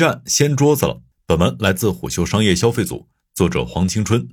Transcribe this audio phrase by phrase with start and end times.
[0.00, 1.02] 站掀桌子了。
[1.26, 4.26] 本文来自虎嗅商业消费组，作者黄青春。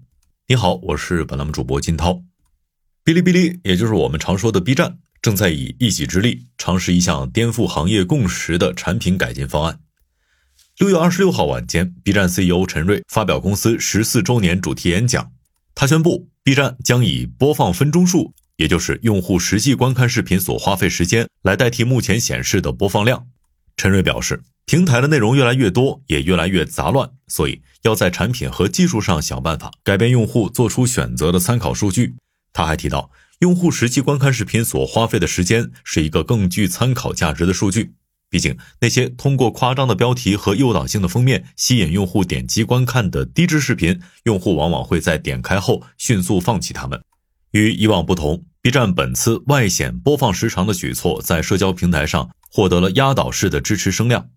[0.47, 2.23] 你好，我是本栏目主播金涛。
[3.03, 9.81] 哔哩哔哩，也就是我们常说的 B 站，正在以一己之力尝试一项颠覆行业共识的产品改进方案。
[10.77, 15.33] 六月二十六号晚间，B 站 CEO 陈瑞发表公司十四周年主题演讲，
[15.75, 23.27] 他宣布 B 站将以播放分钟数，也就是用户实际观看视频所花费时间，来代替目前显示的播放量。
[23.75, 24.41] 陈瑞表示。
[24.69, 32.15] 平台的内容越来越多，也越来越杂乱，所以要在产品和技术上想办法改变用户做出选择的参考数据。
[32.51, 33.09] 他还提到，
[33.39, 37.93] 用户实际观看视频所花费的时间是一个更具参考价值的数据。
[38.29, 47.01] 毕竟，那些通过夸张的标题和诱导性的封面吸引用户点击观看的低质视频，用户往往会在点开后迅速放弃它们。
[47.51, 54.27] 与以往不同，B 站本次外显播放时长的举措在社交平台上获得了压倒式的支持声量。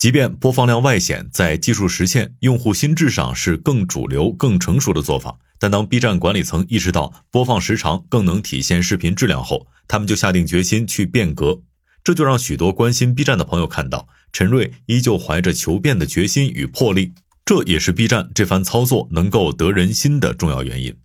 [0.00, 11.60] 即便播放量外显在技术实现、用户心智上是更主流、更成熟的做法，但当 B 站管理层意识到播放时长更能体现视频质量后，他们就下定决心去变革。
[12.02, 17.12] 这就让许多关心 B 站的朋友看到，陈瑞依旧怀着求变的决心与魄力。
[17.44, 20.96] 这也是 B 站这番操作能够得人心的重要原因。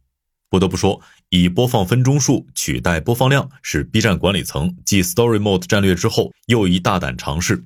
[0.50, 7.66] 不得不说，以播放分钟数取代播放量，是 B 站管理层继 Story Mode 战略之后又一大胆尝试。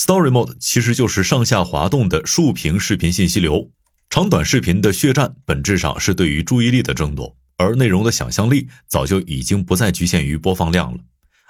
[0.00, 3.70] Story Mode 其实就是上下滑动的竖屏视频信息流。
[4.08, 11.00] 长短视频的血战本质上是对于注意力的争夺，而内容的想象力早就已经不再局限于播放量了。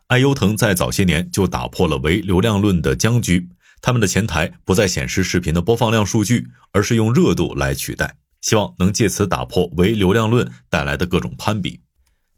[0.09, 3.49] 爱优腾在早些年就打破了唯流量论的僵局，
[3.81, 11.79] 他们的前台不再显示视频的播放量数据，而是用热度来取代，希望能借此打破唯流量论带来的各种攀比。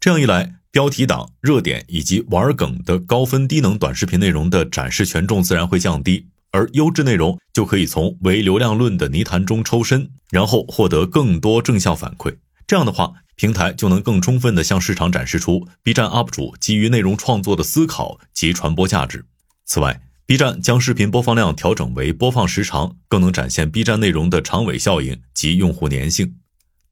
[0.03, 0.57] 这样一来。
[0.73, 12.35] 标题党、热点以及玩梗的高分低能短视频内容的展示权重自然会降低，而优质内容就可以从唯流量论的泥潭中抽身，然后获得更多正向反馈。
[12.67, 19.27] 这样的话，平台就能更充分地向市场展示出 B 站 UP 主基于内容创作的思考及传播价值。
[19.67, 26.35] 此外，B 站将视频播放量调整为播放时长，更能展现 B 站内容的长尾效应及用户粘性。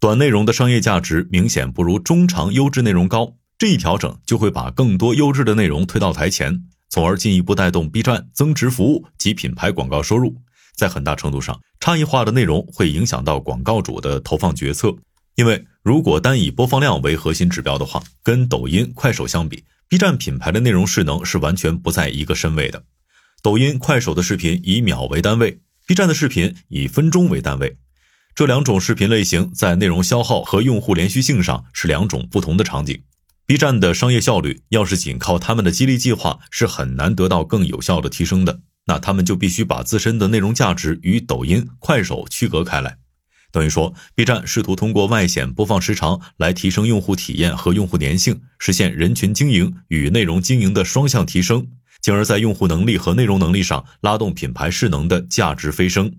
[0.00, 3.36] 短内容的商业价值明显不如中长优质内容高。
[3.58, 10.36] 这一调整就会把更多优质的内容推到台前，从而进一步带动 B 站增值服务及品牌广告收入。
[10.74, 14.96] 在很大程度上，差异化的内容会影响到广告主的投放决策。
[15.34, 22.84] 因为如果单以播放量为核心指标的话，跟抖音、快手相比，B 站品牌的内容势能是完全不在一个身位的。
[23.42, 27.76] 抖音、快手的视频以秒为单位，B 站的视频以分钟为单位。
[28.40, 33.02] 这两种视频类型在内容消耗和用户连续性上是两种不同的场景。
[33.44, 42.96] B 站的商业效率要是仅靠他们的激励计划是很难得到更有效的提升的，那他们就必须把自身的内容价值与抖音、快手区隔开来。
[43.52, 51.68] 等于说，B 站试图通过外显播放时长来提升用户体验和用户粘性，实现人群经营与内容经营的双向提升，
[52.00, 56.10] 进而，在用户能力和内容能力上拉动品牌势能的价值飞升。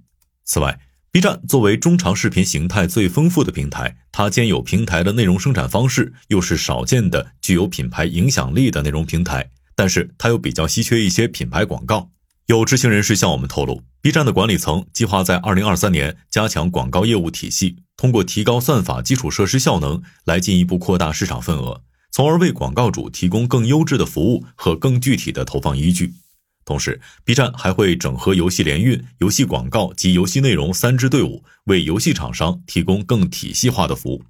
[0.45, 0.79] 此外
[1.13, 9.49] ，B 站作为中长视频形态最丰富的平台，它兼有平台的内容生产方式，又是少见的具有品牌影响力的内容平台。
[9.75, 12.09] 但是，它又比较稀缺一些品牌广告。
[12.45, 26.13] 有知情人士向我们透露，B 站的管理层计划在2023年加强广告业务体系，通过提高算法基础设施效能，来进一步扩大市场份额，从而为广告主提供更优质的服务和更具体的投放依据。
[26.63, 34.23] 同时，B 站还会整合游戏联运、游戏广告及游戏内容三支队伍，为游戏厂商提供更体系化的服务。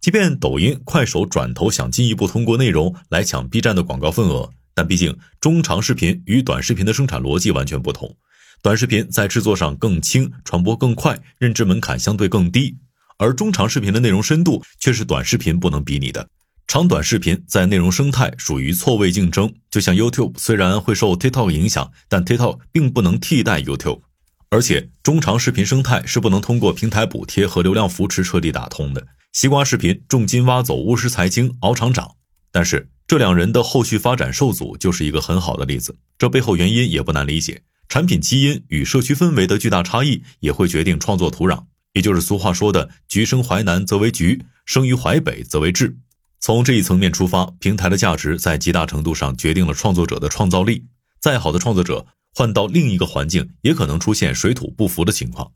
[0.00, 8.16] 即便抖音、快手转头想进一步通过内容来抢 B 站的广告份额，但毕竟中长视频与短视频的生产逻辑完全不同。
[8.62, 12.76] 短视频在制作上更轻，传播更快，认知门槛相对更低，
[13.18, 16.28] 而中长视频的内容深度却是短视频不能比拟的。
[16.72, 24.00] 长短视频在内容生态属于错位竞争，就像 YouTube 虽然会受 TikTok 影响，但 TikTok 并不能替代 YouTube。
[24.48, 29.06] 而且中长视频生态是不能通过平台补贴和流量扶持彻底打通的。
[29.34, 32.12] 西瓜视频重金挖走巫师财经熬厂长，
[32.50, 35.94] 但是这两人的后续发展受阻就是一个很好的例子。
[36.16, 37.60] 这背后原因也不难理解，
[37.90, 45.96] 产品基因与社区氛围的巨大差异也会决定创作土壤，也就是俗话说的“橘生淮南则为橘，生于淮北则为枳”。
[46.44, 50.86] 从这一层面出发，平台的价值在极大程度上决定了创作者的创造力。
[51.20, 52.04] 再好的创作者，
[52.34, 55.52] 换到另一个环境，也可能出现水土不服的情况。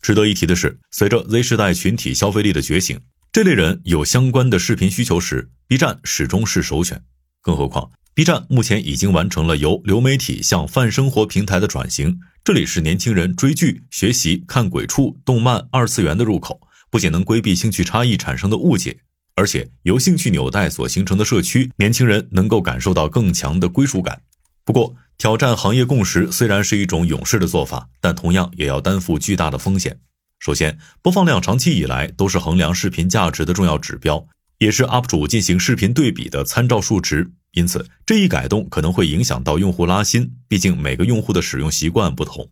[0.00, 2.98] 值得一提的是，随着 Z 时代群体消费力的觉醒，
[3.32, 7.02] 这类人有相关的视频需求时，B 站始终是首选。
[7.42, 19.00] 更何况，B 站目前已经完成了由流媒体向泛生活平台的转型，这里是年轻人追剧、学习、看鬼畜、动漫、二次元的入口，不仅能规避兴趣差异产生的误解，
[19.36, 24.22] 而且由兴趣纽带所形成的社区，年轻人能够感受到更强的归属感。
[24.64, 29.98] 不过，挑战行业共识虽然是一种勇士的做法，但同样也要担负巨大的风险。
[30.38, 34.26] 首先，播放量长期以来都是衡量视频价值的重要指标，
[34.58, 37.32] 也是 UP 主进行视频对比的参照数值。
[37.52, 42.50] 因此，这一改动可能会影响到用户拉新，毕竟每个用户的使用习惯不同。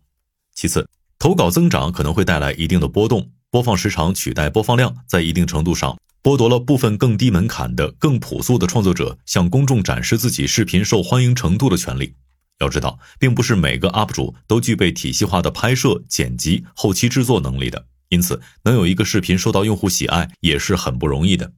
[0.53, 0.87] 其次，
[1.19, 12.15] 投稿增长可能会带来一定的波动，播放时长取代播放量，在一定程度上剥夺了部分更低门槛的、更朴素的创作者向公众展示自己视频受欢迎程度的权利。
[12.59, 21.51] 要知道，并不是每个 UP 主都具备体系化的拍摄、剪辑、后期制作能力的，因此能有一个视频受到用户喜爱也是很不容易的。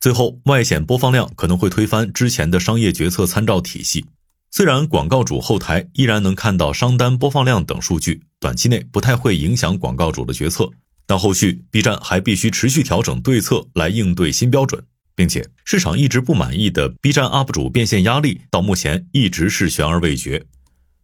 [0.00, 4.06] 最后，外显播放量可能会推翻之前的商业决策参照体系。
[4.50, 10.70] 虽然广告主后台依然能看到商单播放量等数据，短期内不太会影响广告主的决策，
[11.06, 20.44] 但后续 B 站还必须持续调整对策来应对新标准，并且市场一直不满意的 B 站 UP 主变现压力到目前一直是悬而未决。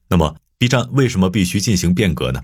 [0.08, 2.42] 那么，B 站为什么必须进行变革呢？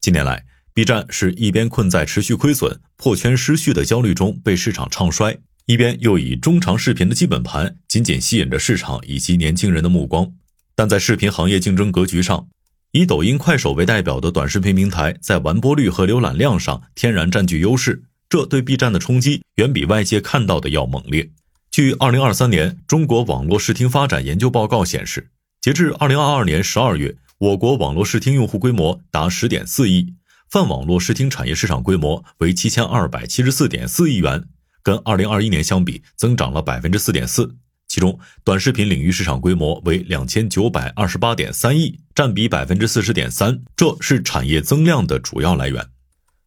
[0.00, 5.38] 近年来，B 站是一边困在持续亏损、破圈失序的焦虑中被市场唱衰。
[5.66, 10.32] 一边又以中长视频的基本盘紧紧吸引着市场以及年轻人的目光，
[10.74, 12.48] 但在视频行业竞争格局上，
[12.92, 21.30] 以抖音、快手为代表的短视频平台在完播率和浏览量上天然占据优势，这对 B 站的冲击远比外界看到的要猛烈。
[21.70, 30.14] 据二零二三年中国网络视听发展研究报告显示，截至二零二二年十二月，我国网络视听用户规模达十点四亿，
[30.50, 34.46] 泛网络视听产业市场规模为七千二百七十四点四亿元。
[34.82, 37.54] 跟二零二一年相比，增长了百分之四点四。
[37.90, 45.84] 其中，短视频领域市场规模为两千九百二十八点三亿，占比百分之四十点三，这是产业增量的主要来源。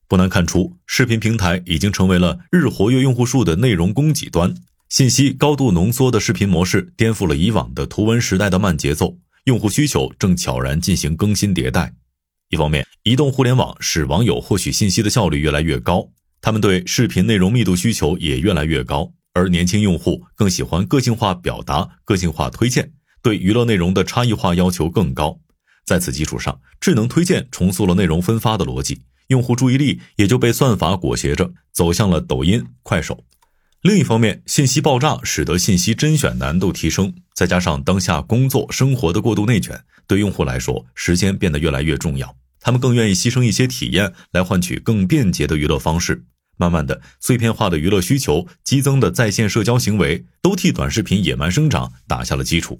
[0.07, 4.55] 不难看出，视频平台已经成为了日活跃用户数的内容供给端。
[4.87, 11.93] 信息高度浓缩的视频模式颠覆了以往的图文时代的慢节奏，用户需求正悄然进行更新迭代。
[12.51, 16.07] 一方面，移动互联网使网友获取信息的效率越来越高。
[16.39, 22.91] 他们对视频内容密度需求也越来越高，而年轻用户更喜欢个性化表达、个性化推荐，
[23.21, 25.39] 对娱乐内容的差异化要求更高。
[25.85, 33.23] 在此基础上，智能推荐重塑了内容分发的逻辑，用户注意力也就被算法裹挟着走向了抖音、快手。
[33.81, 42.33] 另一方面，信息爆炸使得信息甄选难度提升，再加上当下工作生活的过度内卷，对用户来说，时间变得越来越重要。
[42.61, 46.23] 他们更愿意牺牲一些体验来换取更便捷的娱乐方式。
[46.57, 52.79] 慢慢的，碎片化的娱乐需求、激增的在线社交行为，都替短视频野蛮生长打下了基础。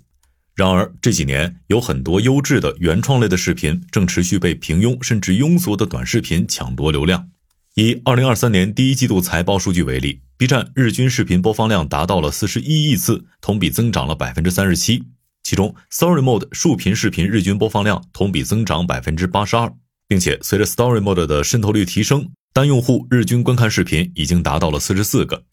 [0.56, 7.30] 然而，这几年有很多优质的原创类的视频正持续被平庸甚至庸俗的短视频抢夺流量。
[7.74, 15.04] 以二零二三年第一季度财报数据为例，B 站日均视频播放量达到了四十一亿次，同比增长了百分之三十七。
[15.42, 19.74] 其中，Story Mode 竖屏视频日均播放量同比增长百分之八十二，
[20.08, 22.30] 并且随着 Story Mode 的渗透率提升。
[22.54, 25.44] 单用户日均观看视频已经达到了四十四个，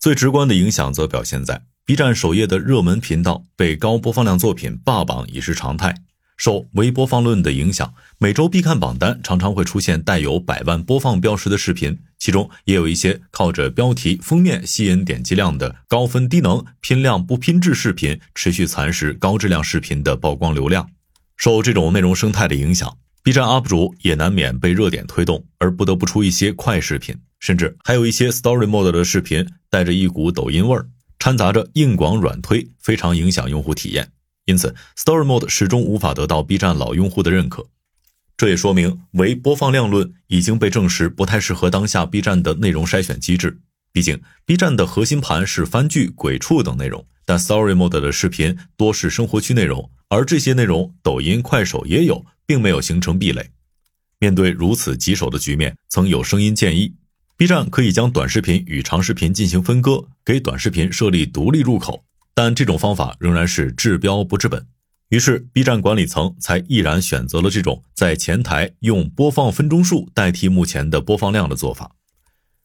[0.00, 5.94] 最直观的影响则表现在 B 站首页的热门频道被高播放量作品霸榜已是常态。
[6.36, 20.88] 受微播放论的影响，每周必看榜单常常会出现带有百万播放标识的视频，其中也有一些靠着标题、封面吸引点击量的高分低能、拼量不拼质视频，持续蚕食高质量视频的曝光流量。
[21.36, 22.96] 受这种内容生态的影响。
[23.22, 34.10] B 站 UP 主也难免被热点推动，而不得不出一些快视频，甚至还有一些 Story Mode 的视频带着一股抖音味儿，掺杂着硬广软推，非常影响用户体验。
[34.46, 37.66] 因此，Story Mode 始终无法得到 B 站老用户的认可。
[38.38, 43.60] 这也说明唯播放量论已经被证实不太适合当下 B 站的内容筛选机制。
[43.92, 52.26] 毕竟，B 站的核心盘是番剧、鬼畜等内容，但 Story Mode 的视频多是生活区内容，而这些内容抖音、快手也有。
[52.50, 53.48] 并没有形成壁垒。
[54.18, 56.92] 面对如此棘手的局面，曾有声音建议
[57.36, 62.04] ，B 站可以将短视频与长视频进行分割，给短视频设立独立入口。
[62.34, 64.66] 但这种方法仍然是治标不治本。
[65.10, 71.94] 于是，B 站管理层才毅然选择了这种在前台用播放分钟数代替目前的播放量的做法。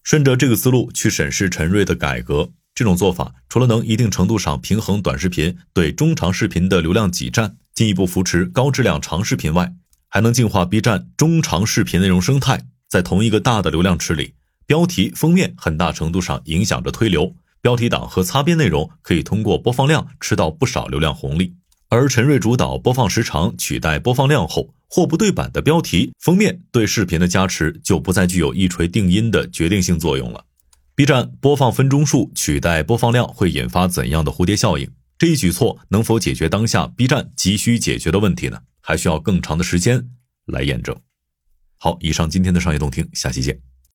[0.02, 7.56] 顺着这个思路去审视陈瑞的改革，这种做法除了能一定程度上平衡短视频对中长视频的流量挤占。
[7.74, 9.74] 进一步扶持高质量长视频外，
[10.08, 12.66] 还能净化 B 站中长视频内容生态。
[12.88, 14.34] 在同一个大的流量池里，
[14.66, 21.54] 标题、封面很大程度上影响着推流，标题党和擦边内容可以通过播放量吃到不少流量红利。
[21.90, 30.46] 而陈瑞主导播放时长取代播放量后，货不对版的标题、封面对视频的加持就不再具有一锤定音的决定性作用了。
[30.98, 34.90] B 站播放分钟数取代播放量会引发怎样的蝴蝶效应？
[35.18, 38.62] 这一举措能否解决当下 B 站急需解决的问题呢？
[38.80, 40.10] 还需要更长的时间
[40.46, 40.96] 来验证。
[41.80, 43.60] 好，以上今天的商业动听，下期见。